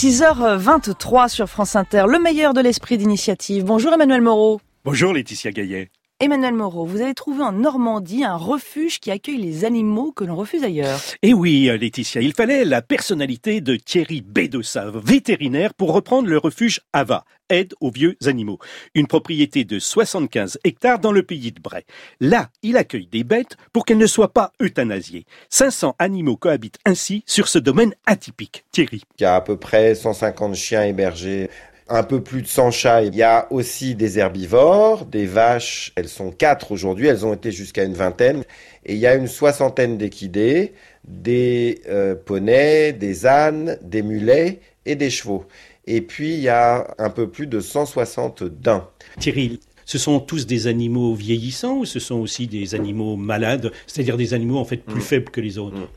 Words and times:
6h23 0.00 1.28
sur 1.28 1.48
France 1.48 1.74
Inter, 1.74 2.04
le 2.08 2.20
meilleur 2.20 2.54
de 2.54 2.60
l'esprit 2.60 2.98
d'initiative. 2.98 3.64
Bonjour 3.64 3.92
Emmanuel 3.92 4.20
Moreau. 4.20 4.60
Bonjour 4.84 5.12
Laetitia 5.12 5.50
Gaillet. 5.50 5.90
Emmanuel 6.20 6.54
Moreau, 6.54 6.84
vous 6.84 7.00
avez 7.00 7.14
trouvé 7.14 7.44
en 7.44 7.52
Normandie 7.52 8.24
un 8.24 8.34
refuge 8.34 8.98
qui 8.98 9.12
accueille 9.12 9.36
les 9.36 9.64
animaux 9.64 10.10
que 10.10 10.24
l'on 10.24 10.34
refuse 10.34 10.64
ailleurs. 10.64 11.00
Eh 11.22 11.32
oui, 11.32 11.70
Laetitia, 11.78 12.20
il 12.20 12.34
fallait 12.34 12.64
la 12.64 12.82
personnalité 12.82 13.60
de 13.60 13.76
Thierry 13.76 14.20
Bédossa, 14.20 14.90
vétérinaire, 14.92 15.74
pour 15.74 15.92
reprendre 15.92 16.28
le 16.28 16.36
refuge 16.36 16.80
Ava, 16.92 17.24
aide 17.50 17.72
aux 17.80 17.92
vieux 17.92 18.16
animaux. 18.26 18.58
Une 18.96 19.06
propriété 19.06 19.64
de 19.64 19.78
75 19.78 20.58
hectares 20.64 20.98
dans 20.98 21.12
le 21.12 21.22
pays 21.22 21.52
de 21.52 21.60
Bray. 21.60 21.84
Là, 22.18 22.50
il 22.64 22.76
accueille 22.76 23.06
des 23.06 23.22
bêtes 23.22 23.56
pour 23.72 23.84
qu'elles 23.84 23.96
ne 23.98 24.08
soient 24.08 24.32
pas 24.32 24.52
euthanasiées. 24.60 25.24
500 25.50 25.94
animaux 26.00 26.36
cohabitent 26.36 26.80
ainsi 26.84 27.22
sur 27.26 27.46
ce 27.46 27.60
domaine 27.60 27.94
atypique. 28.06 28.64
Thierry. 28.72 29.02
Il 29.20 29.22
y 29.22 29.26
a 29.26 29.36
à 29.36 29.40
peu 29.40 29.56
près 29.56 29.94
150 29.94 30.56
chiens 30.56 30.82
hébergés 30.82 31.48
un 31.88 32.02
peu 32.02 32.22
plus 32.22 32.42
de 32.42 32.46
100 32.46 32.70
chats. 32.70 33.02
Il 33.02 33.14
y 33.14 33.22
a 33.22 33.46
aussi 33.50 33.94
des 33.94 34.18
herbivores, 34.18 35.06
des 35.06 35.26
vaches. 35.26 35.92
Elles 35.96 36.08
sont 36.08 36.30
quatre 36.30 36.72
aujourd'hui. 36.72 37.06
Elles 37.06 37.24
ont 37.24 37.34
été 37.34 37.50
jusqu'à 37.50 37.84
une 37.84 37.94
vingtaine. 37.94 38.44
Et 38.84 38.94
il 38.94 38.98
y 38.98 39.06
a 39.06 39.14
une 39.14 39.26
soixantaine 39.26 39.98
d'équidés, 39.98 40.72
des 41.06 41.80
euh, 41.88 42.14
poneys, 42.14 42.92
des 42.92 43.26
ânes, 43.26 43.78
des 43.82 44.02
mulets 44.02 44.60
et 44.86 44.96
des 44.96 45.10
chevaux. 45.10 45.44
Et 45.86 46.02
puis 46.02 46.34
il 46.34 46.40
y 46.40 46.48
a 46.48 46.94
un 46.98 47.10
peu 47.10 47.28
plus 47.28 47.46
de 47.46 47.60
160 47.60 48.44
daims. 48.44 48.86
Thierry, 49.18 49.58
ce 49.84 49.96
sont 49.96 50.20
tous 50.20 50.46
des 50.46 50.66
animaux 50.66 51.14
vieillissants 51.14 51.78
ou 51.78 51.84
ce 51.86 51.98
sont 51.98 52.16
aussi 52.16 52.46
des 52.46 52.74
animaux 52.74 53.16
malades, 53.16 53.72
c'est-à-dire 53.86 54.18
des 54.18 54.34
animaux 54.34 54.58
en 54.58 54.66
fait 54.66 54.76
plus 54.76 54.96
mm. 54.96 55.00
faibles 55.00 55.30
que 55.30 55.40
les 55.40 55.56
autres? 55.56 55.78
Mm. 55.78 55.88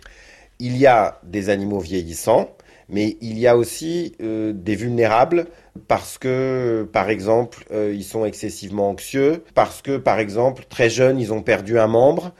Il 0.59 0.77
y 0.77 0.85
a 0.85 1.19
des 1.23 1.49
animaux 1.49 1.79
vieillissants, 1.79 2.55
mais 2.91 3.17
il 3.21 3.39
y 3.39 3.47
a 3.47 3.55
aussi 3.57 4.13
euh, 4.21 4.51
des 4.53 4.75
vulnérables 4.75 5.47
parce 5.87 6.17
que, 6.17 6.87
par 6.91 7.09
exemple, 7.09 7.63
euh, 7.71 7.93
ils 7.95 8.03
sont 8.03 8.25
excessivement 8.25 8.89
anxieux, 8.89 9.45
parce 9.55 9.81
que, 9.81 9.97
par 9.97 10.19
exemple, 10.19 10.65
très 10.69 10.89
jeunes, 10.89 11.19
ils 11.19 11.31
ont 11.31 11.41
perdu 11.41 11.79
un 11.79 11.87
membre. 11.87 12.33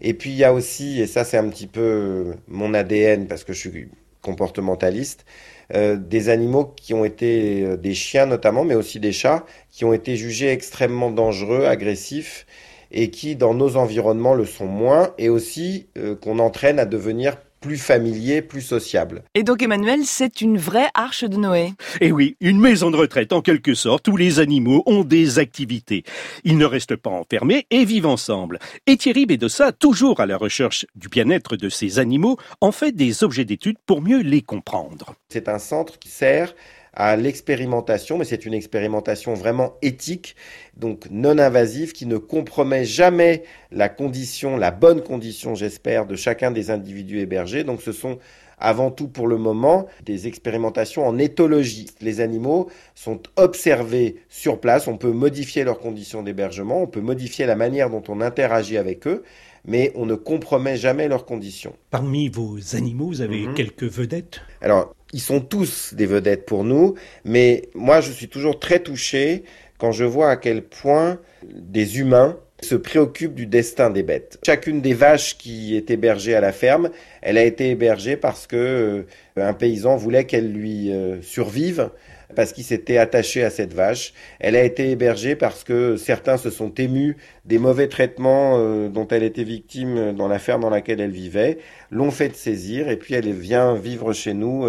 Et 0.00 0.14
puis 0.14 0.30
il 0.30 0.36
y 0.36 0.44
a 0.44 0.54
aussi, 0.54 1.00
et 1.02 1.06
ça 1.06 1.24
c'est 1.24 1.36
un 1.36 1.48
petit 1.50 1.66
peu 1.66 2.34
mon 2.48 2.72
ADN 2.72 3.26
parce 3.26 3.44
que 3.44 3.52
je 3.52 3.58
suis 3.58 3.88
comportementaliste, 4.22 5.26
euh, 5.74 5.96
des 5.96 6.30
animaux 6.30 6.64
qui 6.64 6.94
ont 6.94 7.04
été, 7.04 7.76
des 7.76 7.94
chiens 7.94 8.24
notamment, 8.24 8.64
mais 8.64 8.74
aussi 8.74 8.98
des 8.98 9.12
chats, 9.12 9.44
qui 9.70 9.84
ont 9.84 9.92
été 9.92 10.16
jugés 10.16 10.50
extrêmement 10.50 11.10
dangereux, 11.10 11.66
agressifs, 11.66 12.46
et 12.90 13.10
qui 13.10 13.36
dans 13.36 13.52
nos 13.52 13.76
environnements 13.76 14.34
le 14.34 14.46
sont 14.46 14.66
moins, 14.66 15.12
et 15.18 15.28
aussi 15.28 15.88
qu'on 16.22 16.38
entraîne 16.38 16.78
à 16.78 16.86
devenir 16.86 17.36
plus 17.60 17.76
familier, 17.76 18.42
plus 18.42 18.62
sociable. 18.62 19.22
Et 19.34 19.42
donc 19.42 19.62
Emmanuel, 19.62 20.00
c'est 20.04 20.40
une 20.40 20.58
vraie 20.58 20.88
arche 20.94 21.24
de 21.24 21.36
Noé. 21.36 21.72
Et 22.00 22.06
eh 22.06 22.12
oui, 22.12 22.36
une 22.40 22.60
maison 22.60 22.90
de 22.90 22.96
retraite 22.96 23.32
en 23.32 23.42
quelque 23.42 23.74
sorte 23.74 24.08
où 24.08 24.16
les 24.16 24.40
animaux 24.40 24.82
ont 24.86 25.04
des 25.04 25.38
activités. 25.38 26.04
Ils 26.44 26.56
ne 26.56 26.64
restent 26.64 26.96
pas 26.96 27.10
enfermés 27.10 27.66
et 27.70 27.84
vivent 27.84 28.06
ensemble. 28.06 28.58
Et 28.86 28.96
Thierry 28.96 29.26
Bédossa, 29.26 29.72
toujours 29.72 30.20
à 30.20 30.26
la 30.26 30.36
recherche 30.36 30.86
du 30.94 31.08
bien-être 31.08 31.56
de 31.56 31.68
ces 31.68 31.98
animaux, 31.98 32.38
en 32.60 32.72
fait 32.72 32.92
des 32.92 33.22
objets 33.24 33.44
d'étude 33.44 33.76
pour 33.86 34.02
mieux 34.02 34.22
les 34.22 34.42
comprendre. 34.42 35.14
C'est 35.28 35.48
un 35.48 35.58
centre 35.58 35.98
qui 35.98 36.08
sert 36.08 36.54
à 36.92 37.16
l'expérimentation, 37.16 38.18
mais 38.18 38.24
c'est 38.24 38.46
une 38.46 38.54
expérimentation 38.54 39.34
vraiment 39.34 39.74
éthique, 39.82 40.36
donc 40.76 41.06
non 41.10 41.38
invasive, 41.38 41.92
qui 41.92 42.06
ne 42.06 42.16
compromet 42.16 42.84
jamais 42.84 43.44
la 43.70 43.88
condition, 43.88 44.56
la 44.56 44.70
bonne 44.70 45.02
condition, 45.02 45.54
j'espère, 45.54 46.06
de 46.06 46.16
chacun 46.16 46.50
des 46.50 46.70
individus 46.70 47.20
hébergés. 47.20 47.64
Donc 47.64 47.80
ce 47.82 47.92
sont 47.92 48.18
avant 48.60 48.90
tout 48.90 49.08
pour 49.08 49.26
le 49.26 49.36
moment 49.36 49.86
des 50.04 50.26
expérimentations 50.26 51.06
en 51.06 51.18
éthologie. 51.18 51.86
Les 52.00 52.20
animaux 52.20 52.68
sont 52.94 53.20
observés 53.36 54.16
sur 54.28 54.60
place, 54.60 54.86
on 54.86 54.96
peut 54.96 55.12
modifier 55.12 55.64
leurs 55.64 55.78
conditions 55.78 56.22
d'hébergement, 56.22 56.82
on 56.82 56.86
peut 56.86 57.00
modifier 57.00 57.46
la 57.46 57.56
manière 57.56 57.90
dont 57.90 58.02
on 58.08 58.20
interagit 58.20 58.76
avec 58.76 59.06
eux, 59.06 59.22
mais 59.64 59.92
on 59.94 60.06
ne 60.06 60.14
compromet 60.14 60.76
jamais 60.76 61.08
leurs 61.08 61.24
conditions. 61.24 61.74
Parmi 61.90 62.28
vos 62.28 62.58
animaux, 62.74 63.06
vous 63.06 63.20
avez 63.20 63.46
mhm. 63.46 63.54
quelques 63.54 63.84
vedettes? 63.84 64.40
Alors, 64.60 64.94
ils 65.12 65.20
sont 65.20 65.40
tous 65.40 65.94
des 65.94 66.06
vedettes 66.06 66.46
pour 66.46 66.64
nous, 66.64 66.94
mais 67.24 67.68
moi 67.74 68.00
je 68.00 68.12
suis 68.12 68.28
toujours 68.28 68.58
très 68.60 68.80
touché 68.80 69.44
quand 69.78 69.92
je 69.92 70.04
vois 70.04 70.30
à 70.30 70.36
quel 70.36 70.62
point 70.62 71.18
des 71.42 71.98
humains 71.98 72.36
se 72.62 72.74
préoccupent 72.74 73.34
du 73.34 73.46
destin 73.46 73.90
des 73.90 74.02
bêtes. 74.02 74.38
Chacune 74.44 74.80
des 74.80 74.94
vaches 74.94 75.36
qui 75.38 75.76
est 75.76 75.90
hébergée 75.90 76.34
à 76.34 76.40
la 76.40 76.52
ferme, 76.52 76.90
elle 77.22 77.38
a 77.38 77.44
été 77.44 77.70
hébergée 77.70 78.16
parce 78.16 78.46
que 78.46 78.56
euh, 78.56 79.02
un 79.36 79.54
paysan 79.54 79.96
voulait 79.96 80.24
qu'elle 80.24 80.52
lui 80.52 80.92
euh, 80.92 81.20
survive 81.22 81.90
parce 82.36 82.52
qu'il 82.52 82.62
s'était 82.62 82.96
attaché 82.96 83.42
à 83.42 83.50
cette 83.50 83.74
vache. 83.74 84.12
Elle 84.38 84.54
a 84.54 84.62
été 84.62 84.90
hébergée 84.90 85.34
parce 85.34 85.64
que 85.64 85.96
certains 85.96 86.36
se 86.36 86.50
sont 86.50 86.72
émus 86.74 87.16
des 87.44 87.58
mauvais 87.58 87.88
traitements 87.88 88.56
euh, 88.56 88.88
dont 88.88 89.08
elle 89.08 89.24
était 89.24 89.42
victime 89.42 90.12
dans 90.12 90.28
la 90.28 90.38
ferme 90.38 90.62
dans 90.62 90.70
laquelle 90.70 91.00
elle 91.00 91.10
vivait, 91.10 91.58
l'ont 91.90 92.12
fait 92.12 92.36
saisir 92.36 92.88
et 92.88 92.96
puis 92.96 93.14
elle 93.14 93.32
vient 93.32 93.74
vivre 93.74 94.12
chez 94.12 94.34
nous 94.34 94.64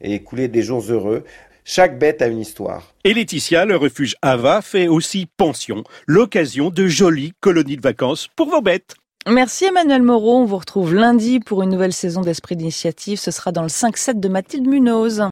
et 0.00 0.22
couler 0.22 0.46
des 0.46 0.62
jours 0.62 0.84
heureux. 0.88 1.24
Chaque 1.72 2.00
bête 2.00 2.20
a 2.20 2.26
une 2.26 2.40
histoire. 2.40 2.94
Et 3.04 3.14
Laetitia, 3.14 3.64
le 3.64 3.76
refuge 3.76 4.16
Ava, 4.22 4.60
fait 4.60 4.88
aussi 4.88 5.28
pension, 5.36 5.84
l'occasion 6.08 6.68
de 6.68 6.88
jolies 6.88 7.32
colonies 7.38 7.76
de 7.76 7.80
vacances 7.80 8.26
pour 8.34 8.48
vos 8.48 8.60
bêtes. 8.60 8.96
Merci 9.28 9.66
Emmanuel 9.66 10.02
Moreau. 10.02 10.38
On 10.38 10.46
vous 10.46 10.56
retrouve 10.56 10.94
lundi 10.94 11.38
pour 11.38 11.62
une 11.62 11.70
nouvelle 11.70 11.92
saison 11.92 12.22
d'Esprit 12.22 12.56
d'initiative. 12.56 13.20
Ce 13.20 13.30
sera 13.30 13.52
dans 13.52 13.62
le 13.62 13.68
5-7 13.68 14.18
de 14.18 14.28
Mathilde 14.28 14.66
Munoz. 14.66 15.22